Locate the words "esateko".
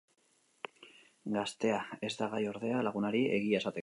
3.63-3.79